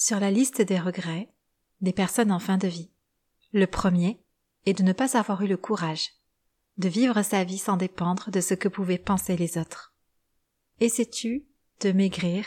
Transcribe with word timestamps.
sur 0.00 0.18
la 0.18 0.30
liste 0.30 0.62
des 0.62 0.80
regrets 0.80 1.28
des 1.82 1.92
personnes 1.92 2.32
en 2.32 2.38
fin 2.38 2.56
de 2.56 2.66
vie. 2.66 2.90
Le 3.52 3.66
premier 3.66 4.24
est 4.64 4.72
de 4.72 4.82
ne 4.82 4.94
pas 4.94 5.18
avoir 5.18 5.42
eu 5.42 5.46
le 5.46 5.58
courage 5.58 6.08
de 6.78 6.88
vivre 6.88 7.20
sa 7.20 7.44
vie 7.44 7.58
sans 7.58 7.76
dépendre 7.76 8.30
de 8.30 8.40
ce 8.40 8.54
que 8.54 8.68
pouvaient 8.68 8.96
penser 8.96 9.36
les 9.36 9.58
autres. 9.58 9.94
Et 10.80 10.88
sais-tu 10.88 11.44
de 11.82 11.92
maigrir 11.92 12.46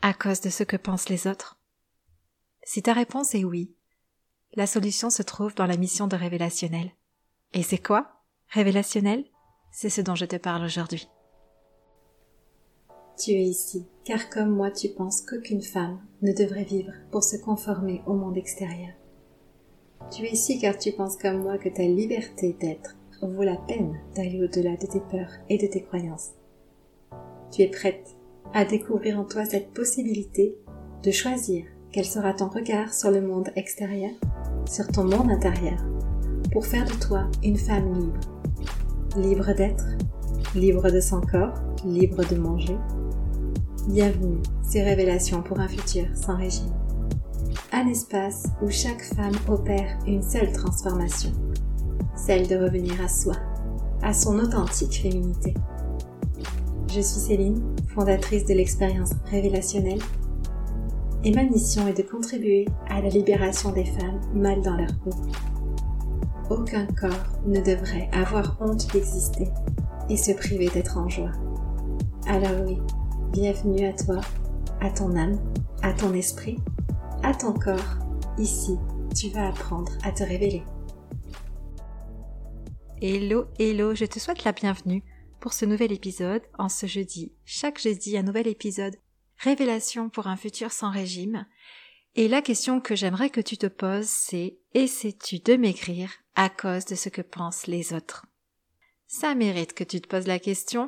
à 0.00 0.14
cause 0.14 0.40
de 0.42 0.48
ce 0.48 0.62
que 0.62 0.76
pensent 0.76 1.08
les 1.08 1.26
autres? 1.26 1.58
Si 2.62 2.84
ta 2.84 2.92
réponse 2.92 3.34
est 3.34 3.42
oui, 3.42 3.74
la 4.54 4.68
solution 4.68 5.10
se 5.10 5.22
trouve 5.22 5.56
dans 5.56 5.66
la 5.66 5.76
mission 5.76 6.06
de 6.06 6.14
révélationnel. 6.14 6.92
Et 7.52 7.64
c'est 7.64 7.82
quoi? 7.82 8.22
Révélationnel 8.46 9.24
C'est 9.72 9.90
ce 9.90 10.02
dont 10.02 10.14
je 10.14 10.26
te 10.26 10.36
parle 10.36 10.62
aujourd'hui. 10.62 11.08
Tu 13.22 13.30
es 13.30 13.44
ici, 13.44 13.86
car 14.02 14.30
comme 14.30 14.50
moi 14.50 14.72
tu 14.72 14.88
penses 14.88 15.22
qu'aucune 15.22 15.62
femme 15.62 16.00
ne 16.22 16.32
devrait 16.32 16.64
vivre 16.64 16.90
pour 17.12 17.22
se 17.22 17.36
conformer 17.36 18.02
au 18.04 18.14
monde 18.14 18.36
extérieur. 18.36 18.90
Tu 20.10 20.24
es 20.24 20.32
ici 20.32 20.58
car 20.58 20.76
tu 20.76 20.90
penses 20.90 21.16
comme 21.16 21.40
moi 21.40 21.56
que 21.56 21.68
ta 21.68 21.84
liberté 21.84 22.56
d'être 22.60 22.96
vaut 23.22 23.44
la 23.44 23.54
peine 23.54 23.96
d'aller 24.16 24.42
au-delà 24.42 24.72
de 24.76 24.86
tes 24.88 24.98
peurs 24.98 25.30
et 25.48 25.56
de 25.56 25.68
tes 25.68 25.82
croyances. 25.82 26.30
Tu 27.52 27.62
es 27.62 27.68
prête 27.68 28.16
à 28.54 28.64
découvrir 28.64 29.20
en 29.20 29.24
toi 29.24 29.44
cette 29.44 29.70
possibilité 29.70 30.56
de 31.04 31.10
choisir 31.12 31.64
quel 31.92 32.04
sera 32.04 32.34
ton 32.34 32.48
regard 32.48 32.92
sur 32.92 33.12
le 33.12 33.20
monde 33.20 33.50
extérieur, 33.54 34.10
sur 34.68 34.88
ton 34.88 35.04
monde 35.04 35.30
intérieur, 35.30 35.78
pour 36.50 36.66
faire 36.66 36.86
de 36.86 37.00
toi 37.00 37.30
une 37.44 37.56
femme 37.56 37.94
libre. 37.94 38.20
Libre 39.16 39.54
d'être, 39.54 39.86
libre 40.56 40.90
de 40.90 41.00
son 41.00 41.20
corps, 41.20 41.54
libre 41.84 42.28
de 42.28 42.34
manger. 42.34 42.76
Bienvenue, 43.88 44.38
ces 44.62 44.80
révélations 44.80 45.42
pour 45.42 45.58
un 45.58 45.66
futur 45.66 46.04
sans 46.14 46.36
régime. 46.36 46.72
Un 47.72 47.88
espace 47.88 48.46
où 48.62 48.70
chaque 48.70 49.02
femme 49.02 49.34
opère 49.48 49.98
une 50.06 50.22
seule 50.22 50.52
transformation, 50.52 51.32
celle 52.14 52.46
de 52.46 52.54
revenir 52.54 53.02
à 53.02 53.08
soi, 53.08 53.34
à 54.00 54.14
son 54.14 54.38
authentique 54.38 55.02
féminité. 55.02 55.54
Je 56.86 57.00
suis 57.00 57.20
Céline, 57.20 57.60
fondatrice 57.92 58.44
de 58.44 58.54
l'expérience 58.54 59.14
révélationnelle, 59.32 60.00
et 61.24 61.32
ma 61.32 61.42
mission 61.42 61.88
est 61.88 61.98
de 61.98 62.08
contribuer 62.08 62.68
à 62.88 63.02
la 63.02 63.08
libération 63.08 63.72
des 63.72 63.86
femmes 63.86 64.20
mal 64.32 64.62
dans 64.62 64.76
leur 64.76 64.96
peau. 65.02 65.10
Aucun 66.50 66.86
corps 66.86 67.10
ne 67.46 67.60
devrait 67.60 68.08
avoir 68.12 68.56
honte 68.60 68.92
d'exister 68.92 69.48
et 70.08 70.16
se 70.16 70.30
priver 70.30 70.68
d'être 70.68 70.98
en 70.98 71.08
joie. 71.08 71.32
Alors 72.28 72.64
oui, 72.64 72.78
bienvenue 73.32 73.86
à 73.86 73.94
toi, 73.94 74.20
à 74.82 74.90
ton 74.90 75.16
âme, 75.16 75.40
à 75.80 75.94
ton 75.94 76.12
esprit, 76.12 76.58
à 77.22 77.32
ton 77.32 77.54
corps. 77.54 77.96
Ici, 78.36 78.76
tu 79.16 79.30
vas 79.30 79.48
apprendre 79.48 79.90
à 80.04 80.12
te 80.12 80.22
révéler. 80.22 80.62
Hello, 83.00 83.46
hello, 83.58 83.94
je 83.94 84.04
te 84.04 84.18
souhaite 84.18 84.44
la 84.44 84.52
bienvenue 84.52 85.02
pour 85.40 85.54
ce 85.54 85.64
nouvel 85.64 85.92
épisode 85.92 86.42
en 86.58 86.68
ce 86.68 86.84
jeudi. 86.84 87.32
Chaque 87.46 87.80
jeudi, 87.80 88.18
un 88.18 88.22
nouvel 88.22 88.48
épisode 88.48 88.96
Révélation 89.38 90.10
pour 90.10 90.26
un 90.26 90.36
futur 90.36 90.70
sans 90.70 90.90
régime. 90.90 91.46
Et 92.14 92.28
la 92.28 92.42
question 92.42 92.82
que 92.82 92.94
j'aimerais 92.94 93.30
que 93.30 93.40
tu 93.40 93.56
te 93.56 93.66
poses, 93.66 94.08
c'est 94.08 94.58
essaies-tu 94.74 95.38
de 95.38 95.56
maigrir 95.56 96.10
à 96.34 96.50
cause 96.50 96.84
de 96.84 96.94
ce 96.94 97.08
que 97.08 97.22
pensent 97.22 97.66
les 97.66 97.94
autres? 97.94 98.26
Ça 99.06 99.34
mérite 99.34 99.72
que 99.72 99.84
tu 99.84 100.02
te 100.02 100.08
poses 100.08 100.26
la 100.26 100.38
question 100.38 100.86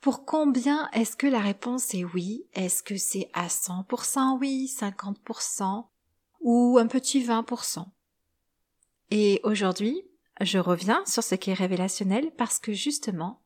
pour 0.00 0.24
combien 0.24 0.88
est-ce 0.92 1.16
que 1.16 1.26
la 1.26 1.40
réponse 1.40 1.94
est 1.94 2.04
oui? 2.04 2.46
Est-ce 2.52 2.82
que 2.82 2.96
c'est 2.96 3.28
à 3.32 3.48
100% 3.48 4.38
oui, 4.38 4.70
50% 4.72 5.86
ou 6.40 6.78
un 6.78 6.86
petit 6.86 7.24
20% 7.24 7.86
Et 9.10 9.40
aujourd'hui, 9.42 10.02
je 10.40 10.58
reviens 10.58 11.02
sur 11.06 11.22
ce 11.22 11.34
qui 11.34 11.50
est 11.50 11.54
révélationnel 11.54 12.30
parce 12.36 12.58
que 12.58 12.72
justement, 12.72 13.42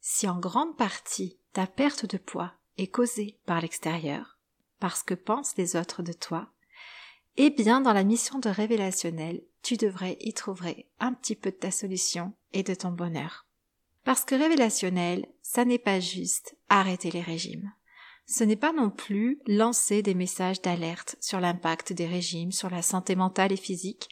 si 0.00 0.28
en 0.28 0.38
grande 0.38 0.76
partie 0.76 1.38
ta 1.52 1.66
perte 1.66 2.06
de 2.06 2.18
poids 2.18 2.52
est 2.76 2.88
causée 2.88 3.40
par 3.44 3.60
l'extérieur, 3.60 4.38
parce 4.78 5.02
que 5.02 5.14
pensent 5.14 5.56
les 5.56 5.74
autres 5.74 6.02
de 6.02 6.12
toi, 6.12 6.52
eh 7.36 7.50
bien 7.50 7.80
dans 7.80 7.92
la 7.92 8.04
mission 8.04 8.38
de 8.38 8.48
révélationnel, 8.48 9.42
tu 9.62 9.76
devrais 9.76 10.16
y 10.20 10.32
trouver 10.32 10.88
un 11.00 11.12
petit 11.12 11.34
peu 11.34 11.50
de 11.50 11.56
ta 11.56 11.70
solution 11.70 12.34
et 12.52 12.62
de 12.62 12.74
ton 12.74 12.90
bonheur. 12.90 13.47
Parce 14.08 14.24
que 14.24 14.34
révélationnel, 14.34 15.26
ça 15.42 15.66
n'est 15.66 15.78
pas 15.78 16.00
juste 16.00 16.56
arrêter 16.70 17.10
les 17.10 17.20
régimes. 17.20 17.70
Ce 18.24 18.42
n'est 18.42 18.56
pas 18.56 18.72
non 18.72 18.88
plus 18.88 19.38
lancer 19.46 20.00
des 20.00 20.14
messages 20.14 20.62
d'alerte 20.62 21.16
sur 21.20 21.40
l'impact 21.40 21.92
des 21.92 22.06
régimes 22.06 22.50
sur 22.50 22.70
la 22.70 22.80
santé 22.80 23.16
mentale 23.16 23.52
et 23.52 23.58
physique, 23.58 24.08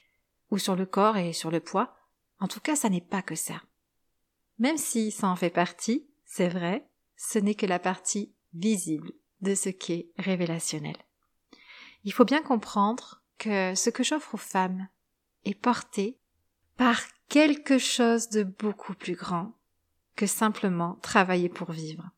ou 0.50 0.58
sur 0.58 0.76
le 0.76 0.84
corps 0.84 1.16
et 1.16 1.32
sur 1.32 1.50
le 1.50 1.60
poids. 1.60 1.96
En 2.40 2.46
tout 2.46 2.60
cas, 2.60 2.76
ça 2.76 2.90
n'est 2.90 3.00
pas 3.00 3.22
que 3.22 3.34
ça. 3.34 3.62
Même 4.58 4.76
si 4.76 5.10
ça 5.10 5.28
en 5.28 5.36
fait 5.36 5.48
partie, 5.48 6.06
c'est 6.26 6.50
vrai, 6.50 6.86
ce 7.16 7.38
n'est 7.38 7.54
que 7.54 7.64
la 7.64 7.78
partie 7.78 8.34
visible 8.52 9.12
de 9.40 9.54
ce 9.54 9.70
qu'est 9.70 10.10
révélationnel. 10.18 10.98
Il 12.04 12.12
faut 12.12 12.26
bien 12.26 12.42
comprendre 12.42 13.22
que 13.38 13.74
ce 13.74 13.88
que 13.88 14.04
j'offre 14.04 14.34
aux 14.34 14.36
femmes 14.36 14.88
est 15.46 15.58
porté 15.58 16.18
par 16.76 17.00
quelque 17.30 17.78
chose 17.78 18.28
de 18.28 18.42
beaucoup 18.42 18.92
plus 18.92 19.14
grand 19.14 19.54
que 20.16 20.26
simplement 20.26 20.98
travailler 21.02 21.48
pour 21.48 21.70
vivre. 21.70 22.10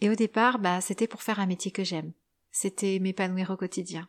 Et 0.00 0.08
au 0.08 0.14
départ, 0.14 0.58
bah, 0.58 0.80
c'était 0.80 1.08
pour 1.08 1.22
faire 1.22 1.40
un 1.40 1.46
métier 1.46 1.70
que 1.70 1.84
j'aime. 1.84 2.12
C'était 2.50 2.98
m'épanouir 3.00 3.50
au 3.50 3.56
quotidien. 3.56 4.08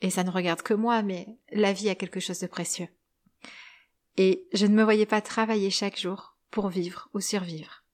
Et 0.00 0.10
ça 0.10 0.24
ne 0.24 0.30
regarde 0.30 0.62
que 0.62 0.74
moi, 0.74 1.02
mais 1.02 1.38
la 1.52 1.72
vie 1.72 1.88
a 1.88 1.94
quelque 1.94 2.20
chose 2.20 2.40
de 2.40 2.46
précieux. 2.46 2.88
Et 4.16 4.46
je 4.52 4.66
ne 4.66 4.74
me 4.74 4.82
voyais 4.82 5.06
pas 5.06 5.22
travailler 5.22 5.70
chaque 5.70 5.98
jour 5.98 6.36
pour 6.50 6.68
vivre 6.68 7.08
ou 7.14 7.20
survivre. 7.20 7.84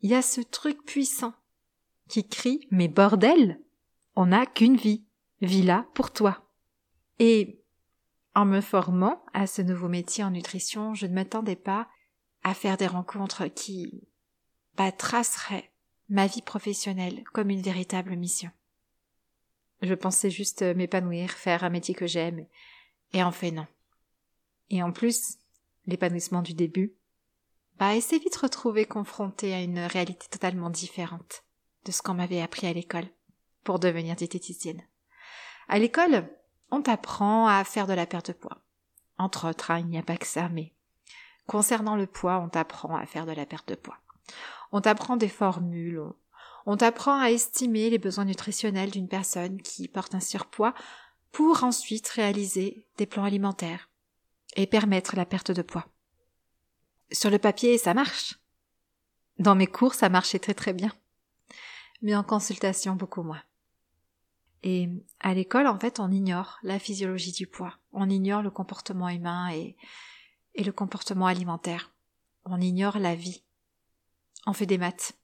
Il 0.00 0.10
y 0.10 0.14
a 0.14 0.22
ce 0.22 0.40
truc 0.40 0.84
puissant 0.84 1.34
qui 2.08 2.26
crie 2.26 2.66
Mais 2.70 2.88
bordel 2.88 3.60
On 4.16 4.26
n'a 4.26 4.46
qu'une 4.46 4.76
vie. 4.76 5.04
Vie-là 5.42 5.86
pour 5.94 6.12
toi. 6.12 6.48
Et 7.18 7.60
en 8.34 8.44
me 8.44 8.60
formant 8.60 9.24
à 9.32 9.46
ce 9.46 9.62
nouveau 9.62 9.88
métier 9.88 10.24
en 10.24 10.30
nutrition, 10.30 10.94
je 10.94 11.06
ne 11.06 11.14
m'attendais 11.14 11.56
pas 11.56 11.88
à 12.44 12.54
faire 12.54 12.76
des 12.76 12.86
rencontres 12.86 13.46
qui 13.46 14.06
bah, 14.76 14.92
traceraient 14.92 15.72
ma 16.08 16.26
vie 16.26 16.42
professionnelle 16.42 17.24
comme 17.32 17.50
une 17.50 17.62
véritable 17.62 18.14
mission. 18.16 18.50
Je 19.82 19.94
pensais 19.94 20.30
juste 20.30 20.62
m'épanouir, 20.62 21.30
faire 21.30 21.64
un 21.64 21.70
métier 21.70 21.94
que 21.94 22.06
j'aime, 22.06 22.46
et 23.12 23.22
en 23.22 23.32
fait 23.32 23.50
non. 23.50 23.66
Et 24.70 24.82
en 24.82 24.92
plus, 24.92 25.38
l'épanouissement 25.86 26.42
du 26.42 26.54
début, 26.54 26.94
bah, 27.78 27.94
elle 27.94 28.02
s'est 28.02 28.18
vite 28.18 28.36
retrouvée 28.36 28.86
confrontée 28.86 29.52
à 29.52 29.62
une 29.62 29.80
réalité 29.80 30.26
totalement 30.30 30.70
différente 30.70 31.44
de 31.84 31.92
ce 31.92 32.02
qu'on 32.02 32.14
m'avait 32.14 32.40
appris 32.40 32.66
à 32.66 32.72
l'école 32.72 33.08
pour 33.64 33.78
devenir 33.78 34.16
diététicienne. 34.16 34.82
À 35.68 35.78
l'école, 35.78 36.28
on 36.70 36.82
t'apprend 36.82 37.46
à 37.46 37.64
faire 37.64 37.86
de 37.86 37.92
la 37.94 38.06
perte 38.06 38.28
de 38.28 38.32
poids. 38.32 38.62
Entre 39.18 39.48
autres, 39.48 39.70
hein, 39.70 39.78
il 39.78 39.86
n'y 39.86 39.98
a 39.98 40.02
pas 40.02 40.16
que 40.16 40.26
ça, 40.26 40.48
mais 40.48 40.73
concernant 41.46 41.96
le 41.96 42.06
poids, 42.06 42.40
on 42.40 42.48
t'apprend 42.48 42.96
à 42.96 43.06
faire 43.06 43.26
de 43.26 43.32
la 43.32 43.46
perte 43.46 43.68
de 43.68 43.74
poids. 43.74 43.98
On 44.72 44.80
t'apprend 44.80 45.16
des 45.16 45.28
formules, 45.28 46.02
on, 46.66 46.76
t'apprend 46.76 47.20
à 47.20 47.30
estimer 47.30 47.90
les 47.90 47.98
besoins 47.98 48.24
nutritionnels 48.24 48.90
d'une 48.90 49.08
personne 49.08 49.60
qui 49.60 49.86
porte 49.86 50.14
un 50.14 50.20
surpoids 50.20 50.74
pour 51.30 51.62
ensuite 51.64 52.08
réaliser 52.08 52.86
des 52.96 53.06
plans 53.06 53.24
alimentaires 53.24 53.90
et 54.56 54.66
permettre 54.66 55.16
la 55.16 55.26
perte 55.26 55.50
de 55.50 55.62
poids. 55.62 55.86
Sur 57.12 57.30
le 57.30 57.38
papier, 57.38 57.76
ça 57.76 57.92
marche. 57.92 58.38
Dans 59.38 59.54
mes 59.54 59.66
cours, 59.66 59.94
ça 59.94 60.08
marchait 60.08 60.38
très 60.38 60.54
très 60.54 60.72
bien. 60.72 60.92
Mais 62.02 62.14
en 62.14 62.22
consultation, 62.22 62.94
beaucoup 62.96 63.22
moins. 63.22 63.42
Et 64.62 64.88
à 65.20 65.34
l'école, 65.34 65.66
en 65.66 65.78
fait, 65.78 66.00
on 66.00 66.10
ignore 66.10 66.58
la 66.62 66.78
physiologie 66.78 67.32
du 67.32 67.46
poids. 67.46 67.74
On 67.92 68.08
ignore 68.08 68.42
le 68.42 68.50
comportement 68.50 69.08
humain 69.08 69.50
et, 69.50 69.76
et 70.54 70.64
le 70.64 70.72
comportement 70.72 71.26
alimentaire. 71.26 71.92
On 72.44 72.60
ignore 72.60 72.98
la 72.98 73.14
vie. 73.14 73.42
On 74.46 74.52
fait 74.52 74.66
des 74.66 74.78
maths. 74.78 75.14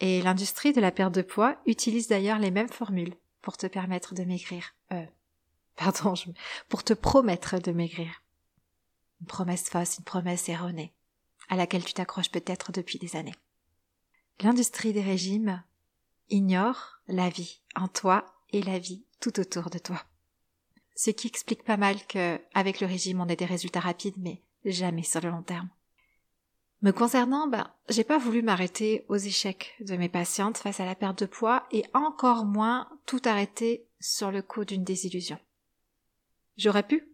Et 0.00 0.22
l'industrie 0.22 0.72
de 0.72 0.80
la 0.80 0.92
perte 0.92 1.14
de 1.14 1.22
poids 1.22 1.56
utilise 1.66 2.08
d'ailleurs 2.08 2.38
les 2.38 2.50
mêmes 2.50 2.68
formules 2.68 3.16
pour 3.42 3.56
te 3.56 3.66
permettre 3.66 4.14
de 4.14 4.24
maigrir. 4.24 4.74
Euh, 4.92 5.04
pardon, 5.76 6.14
pour 6.68 6.84
te 6.84 6.92
promettre 6.92 7.58
de 7.58 7.72
maigrir. 7.72 8.22
Une 9.20 9.26
promesse 9.26 9.68
fausse, 9.68 9.98
une 9.98 10.04
promesse 10.04 10.48
erronée, 10.48 10.94
à 11.48 11.56
laquelle 11.56 11.84
tu 11.84 11.92
t'accroches 11.92 12.30
peut-être 12.30 12.70
depuis 12.70 12.98
des 12.98 13.16
années. 13.16 13.34
L'industrie 14.40 14.92
des 14.92 15.02
régimes 15.02 15.62
ignore 16.30 17.00
la 17.08 17.28
vie 17.28 17.60
en 17.74 17.88
toi 17.88 18.24
et 18.50 18.62
la 18.62 18.78
vie 18.78 19.04
tout 19.20 19.40
autour 19.40 19.70
de 19.70 19.78
toi. 19.78 20.04
Ce 20.94 21.10
qui 21.10 21.26
explique 21.26 21.64
pas 21.64 21.76
mal 21.76 22.04
que, 22.06 22.40
avec 22.54 22.80
le 22.80 22.86
régime, 22.86 23.20
on 23.20 23.28
ait 23.28 23.36
des 23.36 23.44
résultats 23.44 23.80
rapides, 23.80 24.16
mais 24.18 24.42
jamais 24.64 25.02
sur 25.02 25.20
le 25.20 25.30
long 25.30 25.42
terme. 25.42 25.68
Me 26.80 26.92
concernant, 26.92 27.48
ben, 27.48 27.68
j'ai 27.88 28.04
pas 28.04 28.18
voulu 28.18 28.40
m'arrêter 28.40 29.04
aux 29.08 29.16
échecs 29.16 29.74
de 29.80 29.96
mes 29.96 30.08
patientes 30.08 30.58
face 30.58 30.78
à 30.78 30.84
la 30.84 30.94
perte 30.94 31.20
de 31.20 31.26
poids 31.26 31.66
et 31.72 31.84
encore 31.92 32.44
moins 32.44 32.88
tout 33.04 33.20
arrêter 33.24 33.88
sur 33.98 34.30
le 34.30 34.42
coup 34.42 34.64
d'une 34.64 34.84
désillusion. 34.84 35.38
J'aurais 36.56 36.84
pu 36.84 37.08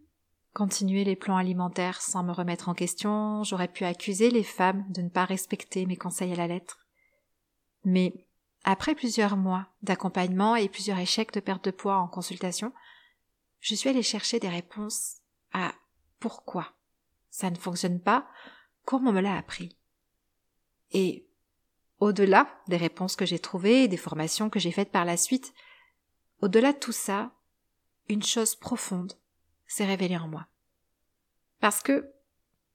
continuer 0.53 1.03
les 1.03 1.15
plans 1.15 1.37
alimentaires 1.37 2.01
sans 2.01 2.23
me 2.23 2.31
remettre 2.31 2.69
en 2.69 2.75
question, 2.75 3.43
j'aurais 3.43 3.67
pu 3.67 3.85
accuser 3.85 4.29
les 4.29 4.43
femmes 4.43 4.85
de 4.89 5.01
ne 5.01 5.09
pas 5.09 5.25
respecter 5.25 5.85
mes 5.85 5.97
conseils 5.97 6.31
à 6.31 6.35
la 6.35 6.47
lettre. 6.47 6.85
Mais 7.83 8.13
après 8.63 8.95
plusieurs 8.95 9.35
mois 9.35 9.67
d'accompagnement 9.81 10.55
et 10.55 10.69
plusieurs 10.69 10.99
échecs 10.99 11.33
de 11.33 11.39
perte 11.39 11.65
de 11.65 11.71
poids 11.71 11.97
en 11.97 12.07
consultation, 12.07 12.71
je 13.59 13.73
suis 13.73 13.89
allée 13.89 14.03
chercher 14.03 14.39
des 14.39 14.47
réponses 14.47 15.17
à 15.53 15.73
pourquoi 16.19 16.74
ça 17.35 17.49
ne 17.49 17.57
fonctionne 17.57 17.99
pas 17.99 18.25
comme 18.85 19.07
on 19.07 19.11
me 19.11 19.19
l'a 19.19 19.35
appris? 19.35 19.75
Et 20.91 21.27
au-delà 21.99 22.47
des 22.69 22.77
réponses 22.77 23.17
que 23.17 23.25
j'ai 23.25 23.39
trouvées, 23.39 23.89
des 23.89 23.97
formations 23.97 24.49
que 24.49 24.59
j'ai 24.59 24.71
faites 24.71 24.91
par 24.91 25.03
la 25.03 25.17
suite, 25.17 25.53
au-delà 26.41 26.71
de 26.71 26.79
tout 26.79 26.93
ça, 26.93 27.33
une 28.07 28.23
chose 28.23 28.55
profonde 28.55 29.19
s'est 29.67 29.85
révélée 29.85 30.15
en 30.15 30.29
moi. 30.29 30.47
Parce 31.59 31.81
que 31.81 32.09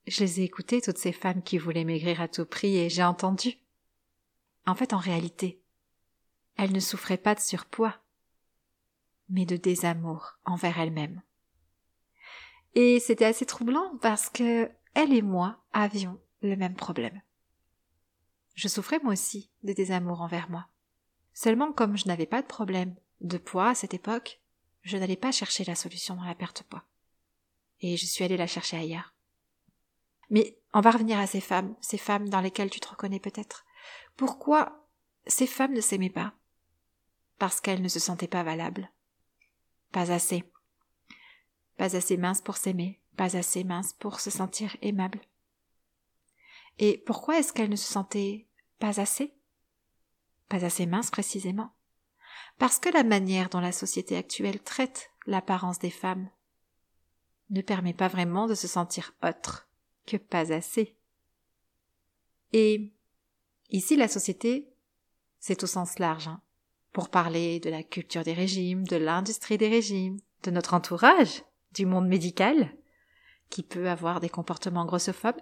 je 0.06 0.20
les 0.20 0.40
ai 0.40 0.44
écoutées, 0.44 0.82
toutes 0.82 0.98
ces 0.98 1.12
femmes 1.12 1.42
qui 1.42 1.56
voulaient 1.56 1.84
maigrir 1.84 2.20
à 2.20 2.28
tout 2.28 2.44
prix, 2.44 2.76
et 2.76 2.90
j'ai 2.90 3.04
entendu. 3.04 3.56
En 4.66 4.74
fait, 4.74 4.92
en 4.92 4.98
réalité, 4.98 5.62
elles 6.56 6.72
ne 6.72 6.80
souffraient 6.80 7.16
pas 7.16 7.34
de 7.34 7.40
surpoids, 7.40 7.96
mais 9.30 9.46
de 9.46 9.56
désamour 9.56 10.38
envers 10.44 10.78
elles-mêmes. 10.78 11.22
Et 12.74 13.00
c'était 13.00 13.24
assez 13.24 13.46
troublant 13.46 13.96
parce 14.00 14.28
que 14.28 14.70
elle 14.94 15.12
et 15.12 15.22
moi 15.22 15.62
avions 15.72 16.20
le 16.42 16.56
même 16.56 16.74
problème. 16.74 17.20
Je 18.54 18.68
souffrais 18.68 19.00
moi 19.02 19.12
aussi 19.12 19.50
de 19.62 19.72
désamour 19.72 20.20
envers 20.20 20.50
moi. 20.50 20.66
Seulement 21.32 21.72
comme 21.72 21.96
je 21.96 22.06
n'avais 22.06 22.26
pas 22.26 22.42
de 22.42 22.46
problème 22.46 22.94
de 23.20 23.38
poids 23.38 23.70
à 23.70 23.74
cette 23.74 23.94
époque, 23.94 24.40
je 24.82 24.96
n'allais 24.96 25.16
pas 25.16 25.32
chercher 25.32 25.64
la 25.64 25.74
solution 25.74 26.14
dans 26.14 26.24
la 26.24 26.34
perte 26.34 26.62
de 26.62 26.68
poids. 26.68 26.84
Et 27.80 27.96
je 27.96 28.06
suis 28.06 28.24
allée 28.24 28.36
la 28.36 28.46
chercher 28.46 28.76
ailleurs. 28.76 29.14
Mais 30.30 30.58
on 30.72 30.80
va 30.80 30.90
revenir 30.90 31.18
à 31.18 31.26
ces 31.26 31.40
femmes, 31.40 31.74
ces 31.80 31.98
femmes 31.98 32.28
dans 32.28 32.40
lesquelles 32.40 32.70
tu 32.70 32.80
te 32.80 32.88
reconnais 32.88 33.20
peut-être. 33.20 33.64
Pourquoi 34.16 34.86
ces 35.26 35.46
femmes 35.46 35.74
ne 35.74 35.80
s'aimaient 35.80 36.10
pas? 36.10 36.34
Parce 37.38 37.60
qu'elles 37.60 37.82
ne 37.82 37.88
se 37.88 37.98
sentaient 37.98 38.28
pas 38.28 38.42
valables. 38.42 38.90
Pas 39.92 40.12
assez. 40.12 40.44
Pas 41.80 41.96
assez 41.96 42.18
minces 42.18 42.42
pour 42.42 42.58
s'aimer, 42.58 43.00
pas 43.16 43.38
assez 43.38 43.64
minces 43.64 43.94
pour 43.94 44.20
se 44.20 44.28
sentir 44.28 44.76
aimables. 44.82 45.22
Et 46.78 46.98
pourquoi 46.98 47.38
est-ce 47.38 47.54
qu'elles 47.54 47.70
ne 47.70 47.76
se 47.76 47.90
sentaient 47.90 48.48
pas 48.78 49.00
assez? 49.00 49.32
Pas 50.50 50.62
assez 50.66 50.84
minces 50.84 51.10
précisément. 51.10 51.72
Parce 52.58 52.78
que 52.78 52.90
la 52.90 53.02
manière 53.02 53.48
dont 53.48 53.60
la 53.60 53.72
société 53.72 54.14
actuelle 54.14 54.62
traite 54.62 55.10
l'apparence 55.24 55.78
des 55.78 55.88
femmes 55.88 56.28
ne 57.48 57.62
permet 57.62 57.94
pas 57.94 58.08
vraiment 58.08 58.46
de 58.46 58.54
se 58.54 58.68
sentir 58.68 59.14
autre 59.22 59.66
que 60.04 60.18
pas 60.18 60.52
assez. 60.52 60.98
Et 62.52 62.92
ici 63.70 63.96
la 63.96 64.08
société, 64.08 64.70
c'est 65.38 65.64
au 65.64 65.66
sens 65.66 65.98
large, 65.98 66.28
hein, 66.28 66.42
pour 66.92 67.08
parler 67.08 67.58
de 67.58 67.70
la 67.70 67.82
culture 67.82 68.22
des 68.22 68.34
régimes, 68.34 68.86
de 68.86 68.96
l'industrie 68.96 69.56
des 69.56 69.70
régimes, 69.70 70.18
de 70.42 70.50
notre 70.50 70.74
entourage, 70.74 71.42
du 71.72 71.86
monde 71.86 72.08
médical, 72.08 72.74
qui 73.48 73.62
peut 73.62 73.88
avoir 73.88 74.20
des 74.20 74.28
comportements 74.28 74.84
grossophobes, 74.84 75.40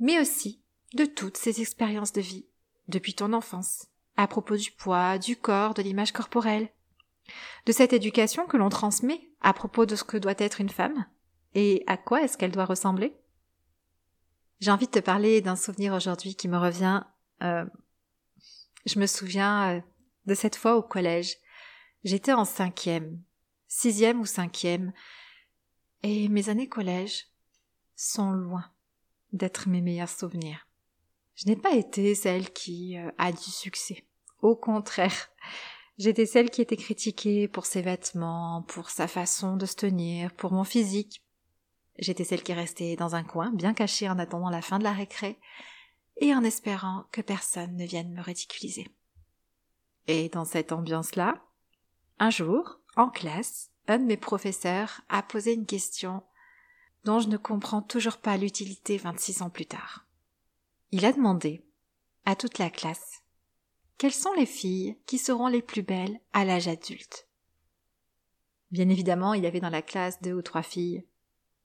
mais 0.00 0.20
aussi 0.20 0.62
de 0.94 1.04
toutes 1.04 1.36
ces 1.36 1.60
expériences 1.60 2.12
de 2.12 2.20
vie, 2.20 2.46
depuis 2.88 3.14
ton 3.14 3.32
enfance, 3.32 3.86
à 4.16 4.26
propos 4.26 4.56
du 4.56 4.70
poids, 4.70 5.18
du 5.18 5.36
corps, 5.36 5.74
de 5.74 5.82
l'image 5.82 6.12
corporelle, 6.12 6.70
de 7.66 7.72
cette 7.72 7.92
éducation 7.92 8.46
que 8.46 8.56
l'on 8.56 8.70
transmet 8.70 9.30
à 9.40 9.52
propos 9.52 9.86
de 9.86 9.96
ce 9.96 10.04
que 10.04 10.16
doit 10.16 10.34
être 10.38 10.60
une 10.60 10.70
femme, 10.70 11.06
et 11.54 11.84
à 11.86 11.96
quoi 11.96 12.22
est-ce 12.22 12.38
qu'elle 12.38 12.52
doit 12.52 12.64
ressembler. 12.64 13.14
J'ai 14.60 14.70
envie 14.70 14.86
de 14.86 14.92
te 14.92 14.98
parler 14.98 15.40
d'un 15.40 15.56
souvenir 15.56 15.94
aujourd'hui 15.94 16.34
qui 16.34 16.48
me 16.48 16.58
revient. 16.58 17.02
Euh, 17.42 17.64
je 18.86 18.98
me 18.98 19.06
souviens 19.06 19.76
euh, 19.76 19.80
de 20.26 20.34
cette 20.34 20.56
fois 20.56 20.76
au 20.76 20.82
collège. 20.82 21.36
J'étais 22.04 22.32
en 22.32 22.44
cinquième, 22.44 23.22
sixième 23.68 24.20
ou 24.20 24.26
cinquième, 24.26 24.92
et 26.02 26.28
mes 26.28 26.48
années 26.48 26.68
collège 26.68 27.26
sont 27.94 28.30
loin 28.30 28.64
d'être 29.32 29.68
mes 29.68 29.82
meilleurs 29.82 30.08
souvenirs. 30.08 30.66
Je 31.34 31.46
n'ai 31.46 31.56
pas 31.56 31.74
été 31.74 32.14
celle 32.14 32.52
qui 32.52 32.98
euh, 32.98 33.10
a 33.18 33.30
du 33.30 33.38
succès. 33.38 34.04
Au 34.42 34.56
contraire, 34.56 35.28
j'étais 35.98 36.26
celle 36.26 36.50
qui 36.50 36.62
était 36.62 36.76
critiquée 36.76 37.46
pour 37.46 37.66
ses 37.66 37.82
vêtements, 37.82 38.64
pour 38.68 38.90
sa 38.90 39.06
façon 39.06 39.56
de 39.56 39.66
se 39.66 39.76
tenir, 39.76 40.32
pour 40.34 40.52
mon 40.52 40.64
physique. 40.64 41.22
J'étais 41.98 42.24
celle 42.24 42.42
qui 42.42 42.52
restait 42.52 42.96
dans 42.96 43.14
un 43.14 43.24
coin, 43.24 43.52
bien 43.52 43.74
cachée 43.74 44.08
en 44.08 44.18
attendant 44.18 44.50
la 44.50 44.62
fin 44.62 44.78
de 44.78 44.84
la 44.84 44.92
récré, 44.92 45.38
et 46.16 46.34
en 46.34 46.42
espérant 46.42 47.04
que 47.12 47.20
personne 47.20 47.76
ne 47.76 47.84
vienne 47.84 48.12
me 48.12 48.22
ridiculiser. 48.22 48.88
Et 50.06 50.28
dans 50.30 50.44
cette 50.44 50.72
ambiance-là, 50.72 51.42
un 52.18 52.30
jour, 52.30 52.80
en 52.98 53.08
classe, 53.08 53.70
un 53.86 53.98
de 53.98 54.04
mes 54.04 54.16
professeurs 54.16 55.00
a 55.08 55.22
posé 55.22 55.54
une 55.54 55.66
question 55.66 56.22
dont 57.04 57.20
je 57.20 57.28
ne 57.28 57.36
comprends 57.36 57.80
toujours 57.80 58.18
pas 58.18 58.36
l'utilité 58.36 58.98
26 58.98 59.42
ans 59.42 59.50
plus 59.50 59.66
tard. 59.66 60.04
Il 60.90 61.06
a 61.06 61.12
demandé 61.12 61.64
à 62.26 62.36
toute 62.36 62.58
la 62.58 62.70
classe 62.70 63.22
quelles 63.98 64.12
sont 64.12 64.32
les 64.34 64.46
filles 64.46 64.96
qui 65.06 65.18
seront 65.18 65.48
les 65.48 65.62
plus 65.62 65.82
belles 65.82 66.20
à 66.32 66.44
l'âge 66.44 66.68
adulte? 66.68 67.26
Bien 68.70 68.88
évidemment, 68.88 69.34
il 69.34 69.42
y 69.42 69.46
avait 69.46 69.60
dans 69.60 69.70
la 69.70 69.82
classe 69.82 70.22
deux 70.22 70.34
ou 70.34 70.42
trois 70.42 70.62
filles 70.62 71.04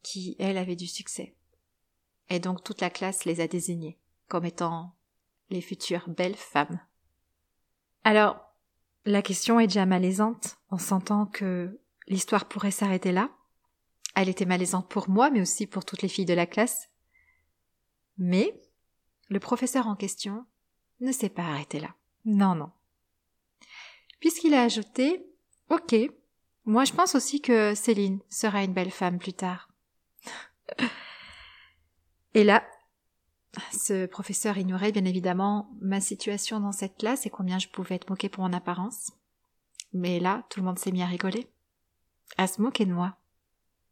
qui, 0.01 0.36
elles, 0.39 0.57
avaient 0.57 0.75
du 0.75 0.88
succès. 0.88 1.36
Et 2.29 2.39
donc 2.39 2.63
toute 2.63 2.81
la 2.81 2.89
classe 2.89 3.25
les 3.25 3.39
a 3.39 3.47
désignées 3.47 4.00
comme 4.27 4.45
étant 4.45 4.95
les 5.51 5.62
futures 5.62 6.09
belles 6.09 6.36
femmes. 6.36 6.79
Alors, 8.03 8.52
la 9.05 9.21
question 9.21 9.59
est 9.59 9.67
déjà 9.67 9.85
malaisante. 9.85 10.57
On 10.71 10.77
s'entend 10.77 11.25
que 11.25 11.79
l'histoire 12.07 12.45
pourrait 12.47 12.71
s'arrêter 12.71 13.11
là. 13.11 13.29
Elle 14.15 14.29
était 14.29 14.45
malaisante 14.45 14.89
pour 14.89 15.09
moi, 15.09 15.29
mais 15.29 15.41
aussi 15.41 15.67
pour 15.67 15.85
toutes 15.85 16.01
les 16.01 16.07
filles 16.07 16.25
de 16.25 16.33
la 16.33 16.45
classe. 16.45 16.89
Mais 18.17 18.59
le 19.29 19.39
professeur 19.39 19.88
en 19.88 19.95
question 19.95 20.45
ne 21.00 21.11
s'est 21.11 21.29
pas 21.29 21.44
arrêté 21.44 21.79
là. 21.79 21.95
Non, 22.25 22.55
non. 22.55 22.71
Puisqu'il 24.19 24.53
a 24.53 24.63
ajouté 24.63 25.25
Ok, 25.69 25.95
moi 26.65 26.85
je 26.85 26.94
pense 26.94 27.15
aussi 27.15 27.41
que 27.41 27.73
Céline 27.73 28.19
sera 28.29 28.63
une 28.63 28.74
belle 28.74 28.91
femme 28.91 29.17
plus 29.17 29.33
tard. 29.33 29.69
Et 32.33 32.43
là, 32.43 32.63
ce 33.72 34.05
professeur 34.05 34.57
ignorait 34.57 34.91
bien 34.91 35.05
évidemment 35.05 35.69
ma 35.81 36.01
situation 36.01 36.60
dans 36.60 36.72
cette 36.72 36.98
classe 36.98 37.25
et 37.25 37.29
combien 37.29 37.60
je 37.60 37.67
pouvais 37.67 37.95
être 37.95 38.10
moquée 38.10 38.29
pour 38.29 38.43
mon 38.43 38.53
apparence. 38.53 39.12
Mais 39.93 40.19
là, 40.19 40.43
tout 40.50 40.60
le 40.60 40.65
monde 40.65 40.79
s'est 40.79 40.91
mis 40.91 41.03
à 41.03 41.07
rigoler. 41.07 41.48
À 42.38 42.48
se 42.48 42.62
moquer 42.62 42.86
de 42.86 42.93
moi. 42.93 43.17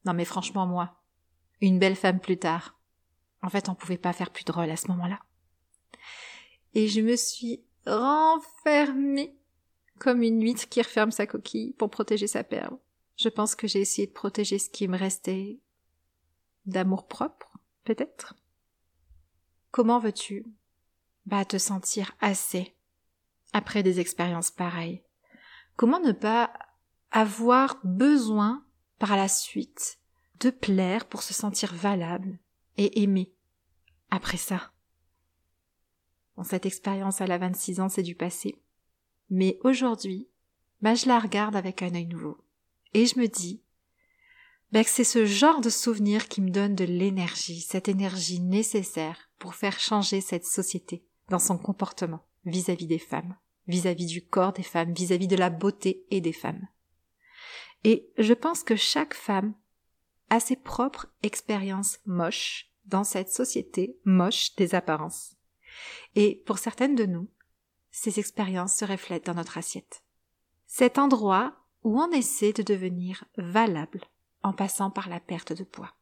Non 0.06 0.14
mais 0.14 0.26
franchement 0.26 0.66
moi. 0.66 0.96
Une 1.62 1.78
belle 1.78 1.96
femme 1.96 2.20
plus 2.20 2.38
tard. 2.38 2.80
En 3.44 3.50
fait, 3.50 3.70
on 3.70 3.76
pouvait 3.76 3.98
pas 3.98 4.14
faire 4.14 4.32
plus 4.32 4.46
drôle 4.46 4.70
à 4.70 4.78
ce 4.78 4.88
moment-là. 4.88 5.20
Et 6.74 6.88
je 6.88 7.02
me 7.02 7.16
suis 7.16 7.64
renfermée 7.86 9.36
comme 10.00 10.24
une 10.24 10.42
huître 10.42 10.68
qui 10.70 10.82
referme 10.82 11.12
sa 11.12 11.28
coquille 11.28 11.74
pour 11.74 11.92
protéger 11.92 12.28
sa 12.28 12.44
perle. 12.44 12.78
Je 13.18 13.30
pense 13.30 13.54
que 13.54 13.68
j'ai 13.68 13.82
essayé 13.82 14.08
de 14.08 14.14
protéger 14.14 14.58
ce 14.58 14.70
qui 14.70 14.88
me 14.88 14.98
restait 14.98 15.60
d'amour 16.66 17.08
propre, 17.08 17.58
peut-être. 17.84 18.36
Comment 19.72 20.00
veux-tu 20.00 20.46
bah 21.26 21.46
te 21.46 21.58
sentir 21.58 22.14
assez 22.20 22.76
après 23.54 23.84
des 23.84 24.00
expériences 24.00 24.52
pareilles? 24.52 25.04
Comment 25.76 26.00
ne 26.00 26.12
pas 26.12 26.52
avoir 27.12 27.80
besoin 27.84 28.66
par 29.00 29.16
la 29.16 29.28
suite 29.28 30.00
de 30.40 30.50
plaire 30.50 31.06
pour 31.08 31.24
se 31.24 31.34
sentir 31.34 31.74
valable 31.74 32.40
et 32.78 33.02
aimé 33.02 33.34
après 34.10 34.38
ça? 34.38 34.72
Cette 36.44 36.66
expérience 36.66 37.22
à 37.22 37.28
la 37.28 37.38
26 37.38 37.80
ans, 37.82 37.90
c'est 37.90 38.04
du 38.04 38.16
passé. 38.16 38.62
Mais 39.30 39.60
aujourd'hui, 39.64 40.28
bah, 40.82 40.96
je 40.96 41.08
la 41.08 41.20
regarde 41.20 41.56
avec 41.56 41.82
un 41.82 41.94
œil 41.94 42.08
nouveau. 42.08 42.44
Et 42.94 43.06
je 43.06 43.20
me 43.20 43.28
dis, 43.28 43.62
bah, 44.72 44.84
que 44.84 44.90
c'est 44.90 45.04
ce 45.04 45.26
genre 45.26 45.62
de 45.62 45.70
souvenir 45.70 46.28
qui 46.28 46.42
me 46.42 46.50
donne 46.50 46.76
de 46.76 46.84
l'énergie, 46.84 47.62
cette 47.62 47.90
énergie 47.90 48.40
nécessaire 48.40 49.31
pour 49.42 49.56
faire 49.56 49.80
changer 49.80 50.22
cette 50.22 50.46
société 50.46 51.04
dans 51.30 51.40
son 51.40 51.58
comportement 51.58 52.24
vis-à-vis 52.46 52.86
des 52.86 53.00
femmes, 53.00 53.36
vis-à-vis 53.66 54.06
du 54.06 54.24
corps 54.24 54.54
des 54.54 54.62
femmes, 54.62 54.94
vis-à-vis 54.94 55.28
de 55.28 55.36
la 55.36 55.50
beauté 55.50 56.06
et 56.12 56.22
des 56.22 56.32
femmes. 56.32 56.68
Et 57.84 58.12
je 58.20 58.34
pense 58.34 58.62
que 58.62 58.76
chaque 58.76 59.16
femme 59.16 59.56
a 60.30 60.40
ses 60.40 60.56
propres 60.56 61.08
expériences 61.24 61.98
moches 62.06 62.72
dans 62.86 63.04
cette 63.04 63.30
société 63.30 63.98
moche 64.06 64.56
des 64.58 64.76
apparences. 64.76 65.36
Et 66.14 66.44
pour 66.46 66.60
certaines 66.60 66.96
de 66.96 67.08
nous, 67.08 67.28
ces 67.90 68.20
expériences 68.20 68.76
se 68.76 68.86
reflètent 68.86 69.26
dans 69.26 69.34
notre 69.34 69.58
assiette. 69.58 70.04
Cet 70.68 71.00
endroit 71.00 71.56
ou 71.84 72.00
on 72.00 72.12
essaie 72.12 72.54
de 72.54 72.62
devenir 72.62 73.26
valable 73.38 74.02
en 74.44 74.54
passant 74.54 74.92
par 74.92 75.10
la 75.10 75.20
perte 75.20 75.52
de 75.52 75.64
poids. 75.64 75.96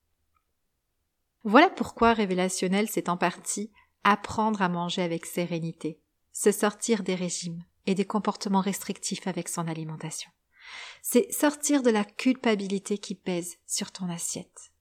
Voilà 1.43 1.69
pourquoi 1.69 2.13
révélationnel 2.13 2.89
c'est 2.89 3.09
en 3.09 3.17
partie 3.17 3.71
apprendre 4.03 4.61
à 4.61 4.69
manger 4.69 5.01
avec 5.01 5.25
sérénité, 5.25 5.99
se 6.31 6.51
sortir 6.51 7.03
des 7.03 7.15
régimes 7.15 7.63
et 7.85 7.95
des 7.95 8.05
comportements 8.05 8.61
restrictifs 8.61 9.27
avec 9.27 9.49
son 9.49 9.67
alimentation. 9.67 10.31
C'est 11.01 11.31
sortir 11.31 11.81
de 11.81 11.89
la 11.89 12.03
culpabilité 12.03 12.97
qui 12.97 13.15
pèse 13.15 13.57
sur 13.65 13.91
ton 13.91 14.09
assiette. 14.09 14.71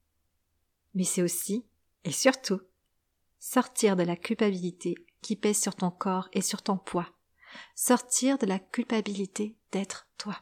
Mais 0.95 1.05
c'est 1.05 1.23
aussi, 1.23 1.67
et 2.05 2.13
surtout, 2.13 2.61
sortir 3.39 3.97
de 3.97 4.03
la 4.03 4.17
culpabilité 4.17 4.95
qui 5.23 5.37
pèse 5.37 5.61
sur 5.61 5.75
ton 5.75 5.91
corps 5.91 6.29
et 6.33 6.43
sur 6.43 6.63
ton 6.63 6.77
poids. 6.77 7.09
Sortir 7.75 8.39
de 8.39 8.47
la 8.47 8.59
culpabilité 8.59 9.57
d'être 9.73 10.09
toi. 10.19 10.39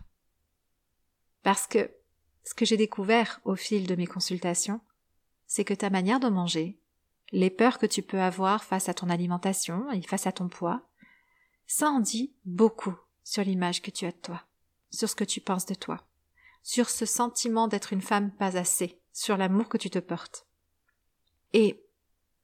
Parce 1.43 1.67
que 1.67 1.91
ce 2.45 2.55
que 2.55 2.65
j'ai 2.65 2.77
découvert 2.77 3.41
au 3.45 3.55
fil 3.55 3.87
de 3.87 3.95
mes 3.95 4.07
consultations, 4.07 4.81
c'est 5.57 5.65
que 5.65 5.73
ta 5.73 5.89
manière 5.89 6.21
de 6.21 6.29
manger, 6.29 6.79
les 7.33 7.49
peurs 7.49 7.79
que 7.79 7.87
tu 7.87 8.03
peux 8.03 8.21
avoir 8.21 8.63
face 8.63 8.91
à 8.91 8.95
ton 8.95 9.09
alimentation 9.09 9.91
et 9.91 10.03
face 10.03 10.27
à 10.27 10.33
ton 10.33 10.51
poids, 10.51 10.83
ça 11.67 11.89
en 11.89 11.99
dit 11.99 12.35
beaucoup 12.45 12.95
sur 13.25 13.43
l'image 13.43 13.81
que 13.81 13.91
tu 13.91 14.05
as 14.05 14.13
de 14.13 14.19
toi, 14.19 14.43
sur 14.91 15.09
ce 15.09 15.17
que 15.17 15.25
tu 15.25 15.41
penses 15.41 15.65
de 15.65 15.75
toi, 15.75 16.07
sur 16.63 16.91
ce 16.91 17.07
sentiment 17.07 17.69
d'être 17.69 17.95
une 17.95 18.03
femme 18.03 18.33
pas 18.33 18.59
assez, 18.59 19.01
sur 19.15 19.39
l'amour 19.39 19.71
que 19.71 19.79
tu 19.79 19.89
te 19.89 19.99
portes. 19.99 20.47
Et 21.55 21.83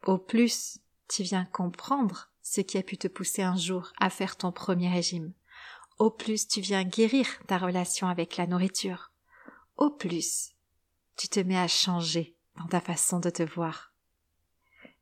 au 0.06 0.16
plus 0.16 0.78
tu 1.06 1.22
viens 1.22 1.44
comprendre 1.44 2.30
ce 2.40 2.62
qui 2.62 2.78
a 2.78 2.82
pu 2.82 2.96
te 2.96 3.08
pousser 3.08 3.42
un 3.42 3.56
jour 3.56 3.92
à 4.00 4.08
faire 4.08 4.36
ton 4.36 4.52
premier 4.52 4.88
régime, 4.88 5.34
au 5.98 6.10
plus 6.10 6.48
tu 6.48 6.62
viens 6.62 6.84
guérir 6.84 7.26
ta 7.46 7.58
relation 7.58 8.08
avec 8.08 8.38
la 8.38 8.46
nourriture, 8.46 9.12
au 9.76 9.90
plus 9.90 10.54
tu 11.18 11.28
te 11.28 11.40
mets 11.40 11.58
à 11.58 11.68
changer 11.68 12.38
dans 12.58 12.66
ta 12.66 12.80
façon 12.80 13.18
de 13.18 13.30
te 13.30 13.42
voir. 13.42 13.92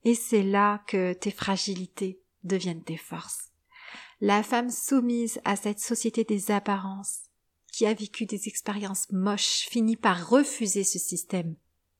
Et 0.05 0.15
c'est 0.15 0.43
là 0.43 0.83
que 0.87 1.13
tes 1.13 1.31
fragilités 1.31 2.21
deviennent 2.45 2.85
tes 2.85 2.97
forces. 2.97 3.51
La 4.21 4.43
femme 4.43 4.71
soumise 4.71 5.41
à 5.45 5.57
cette 5.57 5.81
société 5.81 6.25
des 6.25 6.51
apparences, 6.51 7.21
qui 7.73 7.87
a 7.87 7.95
vécu 7.95 8.27
des 8.27 8.49
expériences 8.49 9.11
moches, 9.11 9.67
finit 9.71 9.97
par 9.97 10.29
refuser 10.29 10.85
ce 10.85 10.99
système 10.99 11.57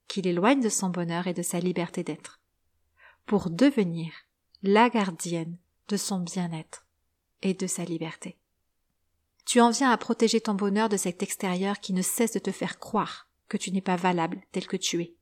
qui 0.07 0.21
l'éloigne 0.21 0.61
de 0.61 0.69
son 0.69 0.89
bonheur 0.89 1.27
et 1.27 1.33
de 1.33 1.41
sa 1.41 1.59
liberté 1.59 2.03
d'être, 2.03 2.41
pour 3.25 3.49
devenir 3.49 4.11
la 4.61 4.89
gardienne 4.89 5.57
de 5.87 5.97
son 5.97 6.19
bien-être 6.19 6.85
et 7.41 7.53
de 7.53 7.65
sa 7.65 7.85
liberté. 7.85 8.37
Tu 9.45 9.61
en 9.61 9.71
viens 9.71 9.89
à 9.89 9.97
protéger 9.97 10.41
ton 10.41 10.53
bonheur 10.53 10.89
de 10.89 10.97
cet 10.97 11.23
extérieur 11.23 11.79
qui 11.79 11.93
ne 11.93 12.01
cesse 12.01 12.33
de 12.33 12.39
te 12.39 12.51
faire 12.51 12.77
croire 12.77 13.29
que 13.47 13.57
tu 13.57 13.71
n'es 13.71 13.81
pas 13.81 13.95
valable 13.95 14.41
tel 14.51 14.67
que 14.67 14.77
tu 14.77 15.01
es, 15.01 15.15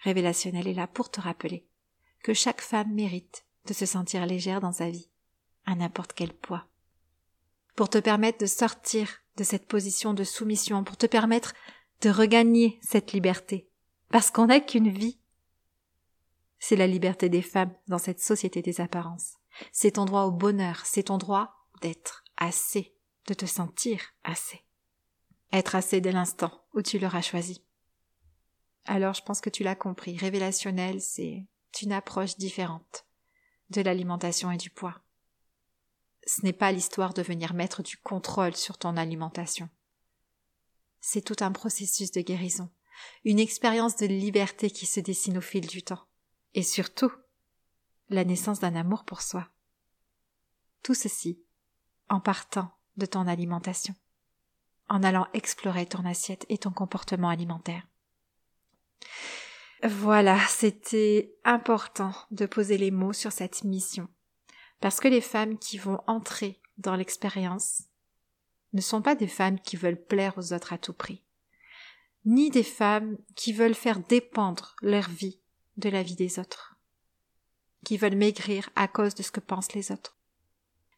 révélationnel 0.00 0.66
est 0.66 0.74
là 0.74 0.86
pour 0.86 1.10
te 1.10 1.20
rappeler 1.20 1.66
que 2.22 2.34
chaque 2.34 2.60
femme 2.60 2.92
mérite 2.92 3.44
de 3.66 3.72
se 3.72 3.86
sentir 3.86 4.26
légère 4.26 4.60
dans 4.60 4.72
sa 4.72 4.90
vie, 4.90 5.08
à 5.66 5.74
n'importe 5.74 6.12
quel 6.12 6.32
poids. 6.32 6.66
Pour 7.76 7.88
te 7.88 7.98
permettre 7.98 8.38
de 8.38 8.46
sortir 8.46 9.08
de 9.36 9.44
cette 9.44 9.66
position 9.66 10.12
de 10.12 10.24
soumission, 10.24 10.84
pour 10.84 10.96
te 10.96 11.06
permettre 11.06 11.54
de 12.02 12.10
regagner 12.10 12.78
cette 12.82 13.12
liberté. 13.12 13.68
Parce 14.10 14.30
qu'on 14.30 14.46
n'a 14.46 14.60
qu'une 14.60 14.90
vie. 14.90 15.18
C'est 16.58 16.76
la 16.76 16.86
liberté 16.86 17.28
des 17.28 17.42
femmes 17.42 17.74
dans 17.88 17.98
cette 17.98 18.20
société 18.20 18.60
des 18.60 18.80
apparences. 18.80 19.34
C'est 19.72 19.92
ton 19.92 20.04
droit 20.04 20.24
au 20.24 20.30
bonheur, 20.30 20.82
c'est 20.84 21.04
ton 21.04 21.18
droit 21.18 21.54
d'être 21.80 22.24
assez, 22.36 22.94
de 23.26 23.34
te 23.34 23.46
sentir 23.46 24.00
assez. 24.24 24.64
Être 25.52 25.74
assez 25.74 26.00
dès 26.00 26.12
l'instant 26.12 26.64
où 26.74 26.82
tu 26.82 26.98
l'auras 26.98 27.22
choisi. 27.22 27.64
Alors 28.86 29.14
je 29.14 29.22
pense 29.22 29.40
que 29.40 29.50
tu 29.50 29.62
l'as 29.62 29.76
compris, 29.76 30.16
révélationnel, 30.16 31.00
c'est 31.00 31.46
une 31.82 31.92
approche 31.92 32.36
différente 32.36 33.04
de 33.70 33.80
l'alimentation 33.80 34.50
et 34.50 34.56
du 34.56 34.70
poids. 34.70 35.00
Ce 36.26 36.42
n'est 36.44 36.52
pas 36.52 36.72
l'histoire 36.72 37.14
de 37.14 37.22
venir 37.22 37.54
mettre 37.54 37.82
du 37.82 37.96
contrôle 37.96 38.56
sur 38.56 38.78
ton 38.78 38.96
alimentation. 38.96 39.68
C'est 41.00 41.22
tout 41.22 41.36
un 41.40 41.52
processus 41.52 42.10
de 42.10 42.20
guérison, 42.20 42.70
une 43.24 43.38
expérience 43.38 43.96
de 43.96 44.06
liberté 44.06 44.70
qui 44.70 44.86
se 44.86 45.00
dessine 45.00 45.38
au 45.38 45.40
fil 45.40 45.66
du 45.66 45.82
temps, 45.82 46.04
et 46.54 46.62
surtout 46.62 47.12
la 48.10 48.24
naissance 48.24 48.60
d'un 48.60 48.74
amour 48.74 49.04
pour 49.04 49.22
soi. 49.22 49.48
Tout 50.82 50.94
ceci 50.94 51.42
en 52.08 52.20
partant 52.20 52.72
de 52.96 53.06
ton 53.06 53.26
alimentation, 53.26 53.94
en 54.88 55.02
allant 55.02 55.28
explorer 55.32 55.86
ton 55.86 56.04
assiette 56.04 56.44
et 56.48 56.58
ton 56.58 56.72
comportement 56.72 57.28
alimentaire. 57.28 57.86
Voilà, 59.82 60.38
c'était 60.48 61.34
important 61.44 62.12
de 62.30 62.46
poser 62.46 62.76
les 62.76 62.90
mots 62.90 63.14
sur 63.14 63.32
cette 63.32 63.64
mission. 63.64 64.08
Parce 64.80 65.00
que 65.00 65.08
les 65.08 65.20
femmes 65.20 65.58
qui 65.58 65.78
vont 65.78 66.00
entrer 66.06 66.60
dans 66.78 66.96
l'expérience 66.96 67.84
ne 68.72 68.80
sont 68.80 69.02
pas 69.02 69.14
des 69.14 69.28
femmes 69.28 69.58
qui 69.58 69.76
veulent 69.76 70.02
plaire 70.02 70.34
aux 70.36 70.52
autres 70.52 70.72
à 70.72 70.78
tout 70.78 70.92
prix, 70.92 71.22
ni 72.24 72.50
des 72.50 72.62
femmes 72.62 73.16
qui 73.34 73.52
veulent 73.52 73.74
faire 73.74 74.00
dépendre 74.00 74.76
leur 74.82 75.08
vie 75.08 75.40
de 75.76 75.88
la 75.88 76.02
vie 76.02 76.14
des 76.14 76.38
autres, 76.38 76.76
qui 77.84 77.96
veulent 77.96 78.16
maigrir 78.16 78.70
à 78.76 78.86
cause 78.86 79.14
de 79.14 79.22
ce 79.22 79.32
que 79.32 79.40
pensent 79.40 79.72
les 79.72 79.90
autres. 79.90 80.16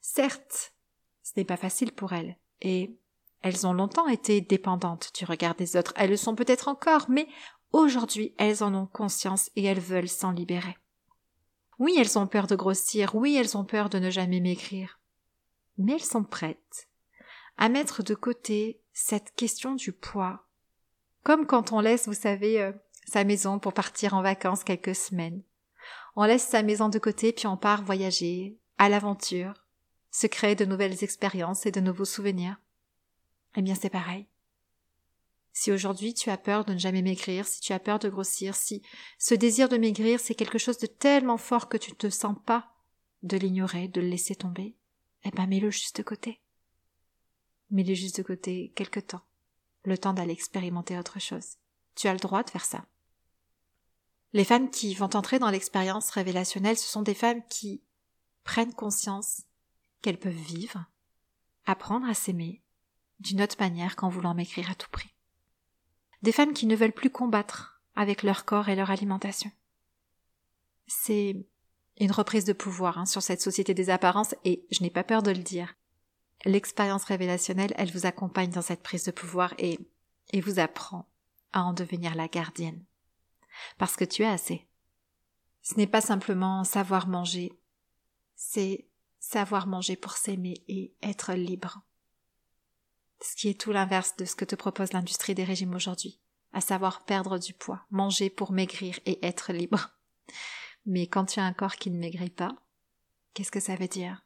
Certes, 0.00 0.74
ce 1.22 1.32
n'est 1.36 1.44
pas 1.44 1.56
facile 1.56 1.92
pour 1.92 2.12
elles, 2.12 2.36
et 2.60 2.96
elles 3.42 3.66
ont 3.66 3.72
longtemps 3.72 4.08
été 4.08 4.40
dépendantes 4.40 5.12
du 5.16 5.24
regard 5.24 5.54
des 5.54 5.76
autres, 5.76 5.92
elles 5.96 6.10
le 6.10 6.16
sont 6.16 6.34
peut-être 6.34 6.68
encore, 6.68 7.08
mais 7.08 7.28
Aujourd'hui, 7.72 8.34
elles 8.36 8.62
en 8.62 8.74
ont 8.74 8.86
conscience 8.86 9.50
et 9.56 9.64
elles 9.64 9.80
veulent 9.80 10.08
s'en 10.08 10.32
libérer. 10.32 10.76
Oui, 11.78 11.96
elles 11.98 12.18
ont 12.18 12.26
peur 12.26 12.46
de 12.46 12.54
grossir, 12.54 13.14
oui, 13.14 13.34
elles 13.36 13.56
ont 13.56 13.64
peur 13.64 13.88
de 13.88 13.98
ne 13.98 14.10
jamais 14.10 14.40
maigrir. 14.40 15.00
Mais 15.78 15.94
elles 15.94 16.04
sont 16.04 16.24
prêtes 16.24 16.88
à 17.56 17.68
mettre 17.68 18.02
de 18.02 18.14
côté 18.14 18.80
cette 18.92 19.34
question 19.34 19.74
du 19.74 19.92
poids. 19.92 20.46
Comme 21.22 21.46
quand 21.46 21.72
on 21.72 21.80
laisse, 21.80 22.06
vous 22.06 22.14
savez, 22.14 22.60
euh, 22.60 22.72
sa 23.06 23.24
maison 23.24 23.58
pour 23.58 23.72
partir 23.72 24.14
en 24.14 24.22
vacances 24.22 24.64
quelques 24.64 24.94
semaines. 24.94 25.42
On 26.14 26.24
laisse 26.24 26.46
sa 26.46 26.62
maison 26.62 26.88
de 26.88 26.98
côté 26.98 27.32
puis 27.32 27.46
on 27.46 27.56
part 27.56 27.84
voyager, 27.84 28.58
à 28.78 28.88
l'aventure, 28.88 29.54
se 30.10 30.26
créer 30.26 30.54
de 30.54 30.64
nouvelles 30.64 31.02
expériences 31.02 31.66
et 31.66 31.72
de 31.72 31.80
nouveaux 31.80 32.04
souvenirs. 32.04 32.56
Eh 33.56 33.62
bien 33.62 33.74
c'est 33.74 33.90
pareil. 33.90 34.26
Si 35.52 35.70
aujourd'hui 35.70 36.14
tu 36.14 36.30
as 36.30 36.38
peur 36.38 36.64
de 36.64 36.72
ne 36.72 36.78
jamais 36.78 37.02
maigrir, 37.02 37.46
si 37.46 37.60
tu 37.60 37.72
as 37.72 37.78
peur 37.78 37.98
de 37.98 38.08
grossir, 38.08 38.54
si 38.54 38.82
ce 39.18 39.34
désir 39.34 39.68
de 39.68 39.76
maigrir 39.76 40.18
c'est 40.18 40.34
quelque 40.34 40.58
chose 40.58 40.78
de 40.78 40.86
tellement 40.86 41.36
fort 41.36 41.68
que 41.68 41.76
tu 41.76 41.90
ne 41.90 41.96
te 41.96 42.08
sens 42.08 42.36
pas 42.46 42.72
de 43.22 43.36
l'ignorer, 43.36 43.88
de 43.88 44.00
le 44.00 44.08
laisser 44.08 44.34
tomber, 44.34 44.76
eh 45.24 45.30
ben 45.30 45.46
mets-le 45.46 45.70
juste 45.70 45.98
de 45.98 46.02
côté. 46.02 46.40
Mets-le 47.70 47.94
juste 47.94 48.16
de 48.16 48.22
côté 48.22 48.72
quelque 48.74 49.00
temps, 49.00 49.22
le 49.84 49.98
temps 49.98 50.14
d'aller 50.14 50.32
expérimenter 50.32 50.98
autre 50.98 51.20
chose. 51.20 51.56
Tu 51.94 52.08
as 52.08 52.14
le 52.14 52.18
droit 52.18 52.42
de 52.42 52.50
faire 52.50 52.64
ça. 52.64 52.86
Les 54.32 54.44
femmes 54.44 54.70
qui 54.70 54.94
vont 54.94 55.14
entrer 55.14 55.38
dans 55.38 55.50
l'expérience 55.50 56.10
révélationnelle, 56.10 56.78
ce 56.78 56.88
sont 56.88 57.02
des 57.02 57.14
femmes 57.14 57.44
qui 57.48 57.82
prennent 58.44 58.72
conscience 58.72 59.42
qu'elles 60.00 60.18
peuvent 60.18 60.32
vivre, 60.32 60.86
apprendre 61.66 62.08
à 62.08 62.14
s'aimer 62.14 62.62
d'une 63.20 63.42
autre 63.42 63.56
manière 63.60 63.94
qu'en 63.94 64.08
voulant 64.08 64.34
maigrir 64.34 64.70
à 64.70 64.74
tout 64.74 64.90
prix 64.90 65.12
des 66.22 66.32
femmes 66.32 66.52
qui 66.52 66.66
ne 66.66 66.76
veulent 66.76 66.92
plus 66.92 67.10
combattre 67.10 67.82
avec 67.94 68.22
leur 68.22 68.44
corps 68.44 68.68
et 68.68 68.76
leur 68.76 68.90
alimentation. 68.90 69.50
C'est 70.86 71.36
une 71.98 72.12
reprise 72.12 72.44
de 72.44 72.52
pouvoir 72.52 72.98
hein, 72.98 73.06
sur 73.06 73.22
cette 73.22 73.42
société 73.42 73.74
des 73.74 73.90
apparences 73.90 74.34
et 74.44 74.66
je 74.70 74.82
n'ai 74.82 74.90
pas 74.90 75.04
peur 75.04 75.22
de 75.22 75.30
le 75.30 75.42
dire. 75.42 75.74
L'expérience 76.44 77.04
révélationnelle, 77.04 77.74
elle 77.76 77.92
vous 77.92 78.06
accompagne 78.06 78.50
dans 78.50 78.62
cette 78.62 78.82
prise 78.82 79.04
de 79.04 79.10
pouvoir 79.10 79.54
et, 79.58 79.78
et 80.32 80.40
vous 80.40 80.58
apprend 80.58 81.08
à 81.52 81.62
en 81.62 81.72
devenir 81.72 82.14
la 82.14 82.28
gardienne. 82.28 82.84
Parce 83.78 83.96
que 83.96 84.04
tu 84.04 84.22
es 84.22 84.26
assez. 84.26 84.66
Ce 85.62 85.74
n'est 85.76 85.86
pas 85.86 86.00
simplement 86.00 86.64
savoir 86.64 87.06
manger, 87.06 87.52
c'est 88.34 88.88
savoir 89.20 89.68
manger 89.68 89.94
pour 89.94 90.12
s'aimer 90.12 90.64
et 90.66 90.92
être 91.02 91.34
libre 91.34 91.82
ce 93.22 93.36
qui 93.36 93.48
est 93.48 93.60
tout 93.60 93.72
l'inverse 93.72 94.16
de 94.16 94.24
ce 94.24 94.34
que 94.34 94.44
te 94.44 94.54
propose 94.56 94.92
l'industrie 94.92 95.34
des 95.34 95.44
régimes 95.44 95.74
aujourd'hui, 95.74 96.20
à 96.52 96.60
savoir 96.60 97.04
perdre 97.04 97.38
du 97.38 97.54
poids, 97.54 97.86
manger 97.90 98.30
pour 98.30 98.52
maigrir 98.52 98.98
et 99.06 99.24
être 99.24 99.52
libre. 99.52 99.90
Mais 100.84 101.06
quand 101.06 101.24
tu 101.26 101.40
as 101.40 101.44
un 101.44 101.52
corps 101.52 101.76
qui 101.76 101.90
ne 101.90 101.98
maigrit 101.98 102.30
pas, 102.30 102.56
qu'est-ce 103.34 103.52
que 103.52 103.60
ça 103.60 103.76
veut 103.76 103.88
dire? 103.88 104.24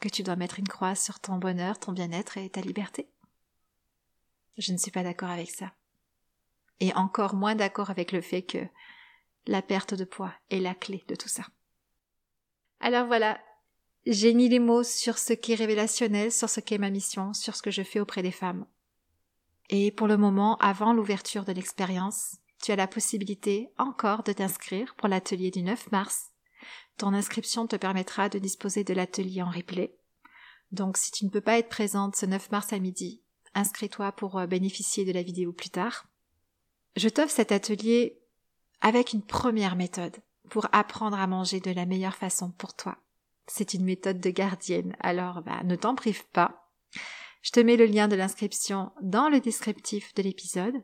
Que 0.00 0.08
tu 0.08 0.22
dois 0.22 0.36
mettre 0.36 0.58
une 0.58 0.68
croix 0.68 0.94
sur 0.94 1.20
ton 1.20 1.36
bonheur, 1.36 1.78
ton 1.78 1.92
bien-être 1.92 2.38
et 2.38 2.50
ta 2.50 2.60
liberté? 2.60 3.08
Je 4.58 4.72
ne 4.72 4.78
suis 4.78 4.90
pas 4.90 5.02
d'accord 5.02 5.30
avec 5.30 5.50
ça. 5.50 5.72
Et 6.80 6.92
encore 6.94 7.34
moins 7.34 7.54
d'accord 7.54 7.90
avec 7.90 8.12
le 8.12 8.20
fait 8.20 8.42
que 8.42 8.66
la 9.46 9.62
perte 9.62 9.94
de 9.94 10.04
poids 10.04 10.34
est 10.50 10.58
la 10.58 10.74
clé 10.74 11.04
de 11.08 11.14
tout 11.14 11.28
ça. 11.28 11.44
Alors 12.80 13.06
voilà, 13.06 13.40
j'ai 14.06 14.34
mis 14.34 14.48
les 14.48 14.58
mots 14.58 14.82
sur 14.82 15.18
ce 15.18 15.32
qui 15.32 15.52
est 15.52 15.56
révélationnel, 15.56 16.32
sur 16.32 16.48
ce 16.48 16.60
qu'est 16.60 16.78
ma 16.78 16.90
mission, 16.90 17.32
sur 17.34 17.54
ce 17.54 17.62
que 17.62 17.70
je 17.70 17.82
fais 17.82 18.00
auprès 18.00 18.22
des 18.22 18.32
femmes. 18.32 18.66
Et 19.70 19.90
pour 19.90 20.06
le 20.06 20.16
moment, 20.16 20.56
avant 20.56 20.92
l'ouverture 20.92 21.44
de 21.44 21.52
l'expérience, 21.52 22.36
tu 22.62 22.72
as 22.72 22.76
la 22.76 22.86
possibilité 22.86 23.70
encore 23.78 24.22
de 24.22 24.32
t'inscrire 24.32 24.94
pour 24.96 25.08
l'atelier 25.08 25.50
du 25.50 25.62
9 25.62 25.92
mars. 25.92 26.30
Ton 26.96 27.14
inscription 27.14 27.66
te 27.66 27.76
permettra 27.76 28.28
de 28.28 28.38
disposer 28.38 28.84
de 28.84 28.94
l'atelier 28.94 29.42
en 29.42 29.50
replay. 29.50 29.96
Donc 30.70 30.96
si 30.96 31.10
tu 31.10 31.24
ne 31.24 31.30
peux 31.30 31.40
pas 31.40 31.58
être 31.58 31.68
présente 31.68 32.16
ce 32.16 32.26
9 32.26 32.50
mars 32.50 32.72
à 32.72 32.78
midi, 32.78 33.22
inscris-toi 33.54 34.12
pour 34.12 34.38
euh, 34.38 34.46
bénéficier 34.46 35.04
de 35.04 35.12
la 35.12 35.22
vidéo 35.22 35.52
plus 35.52 35.70
tard. 35.70 36.06
Je 36.96 37.08
t'offre 37.08 37.34
cet 37.34 37.52
atelier 37.52 38.20
avec 38.80 39.12
une 39.12 39.22
première 39.22 39.76
méthode 39.76 40.16
pour 40.48 40.66
apprendre 40.72 41.18
à 41.18 41.26
manger 41.26 41.60
de 41.60 41.70
la 41.70 41.86
meilleure 41.86 42.16
façon 42.16 42.50
pour 42.50 42.74
toi. 42.74 42.98
C'est 43.46 43.74
une 43.74 43.84
méthode 43.84 44.20
de 44.20 44.30
gardienne, 44.30 44.96
alors 45.00 45.42
bah, 45.42 45.62
ne 45.64 45.76
t'en 45.76 45.94
prive 45.94 46.24
pas. 46.28 46.70
Je 47.42 47.50
te 47.50 47.60
mets 47.60 47.76
le 47.76 47.86
lien 47.86 48.08
de 48.08 48.16
l'inscription 48.16 48.92
dans 49.02 49.28
le 49.28 49.40
descriptif 49.40 50.14
de 50.14 50.22
l'épisode. 50.22 50.82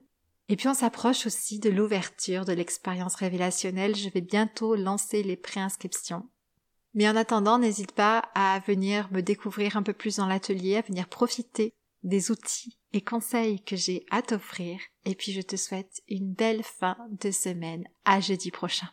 Et 0.49 0.57
puis 0.57 0.69
on 0.69 0.75
s'approche 0.75 1.27
aussi 1.27 1.61
de 1.61 1.71
l'ouverture 1.71 2.45
de 2.45 2.53
l'expérience 2.53 3.15
révélationnelle. 3.15 3.95
Je 3.95 4.09
vais 4.09 4.21
bientôt 4.21 4.75
lancer 4.75 5.23
les 5.23 5.37
préinscriptions. 5.37 6.29
Mais 6.95 7.09
en 7.09 7.17
attendant, 7.17 7.59
n'hésite 7.59 7.93
pas 7.93 8.31
à 8.35 8.61
venir 8.67 9.09
me 9.13 9.21
découvrir 9.21 9.77
un 9.77 9.83
peu 9.83 9.93
plus 9.93 10.17
dans 10.17 10.27
l'atelier, 10.27 10.77
à 10.77 10.83
venir 10.83 11.09
profiter 11.09 11.75
des 12.03 12.31
outils 12.31 12.79
et 12.93 13.03
conseils 13.03 13.63
que 13.63 13.77
j'ai 13.77 14.05
à 14.11 14.23
t'offrir. 14.23 14.81
Et 15.05 15.15
puis 15.15 15.33
je 15.33 15.43
te 15.43 15.57
souhaite 15.57 16.03
une 16.09 16.33
belle 16.33 16.63
fin 16.63 16.97
de 17.21 17.31
semaine. 17.31 17.87
À 18.05 18.21
jeudi 18.21 18.51
prochain. 18.51 18.89